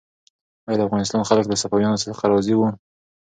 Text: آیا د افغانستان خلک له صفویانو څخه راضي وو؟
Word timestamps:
آیا 0.67 0.77
د 0.77 0.81
افغانستان 0.87 1.21
خلک 1.29 1.45
له 1.47 1.55
صفویانو 1.61 2.01
څخه 2.05 2.23
راضي 2.31 2.55
وو؟ 2.55 2.67